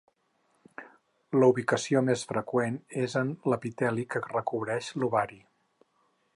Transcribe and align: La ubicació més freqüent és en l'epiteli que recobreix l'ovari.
La 1.43 1.49
ubicació 1.51 2.01
més 2.07 2.23
freqüent 2.33 2.79
és 3.03 3.15
en 3.23 3.35
l'epiteli 3.53 4.09
que 4.15 4.25
recobreix 4.25 4.93
l'ovari. 5.03 5.39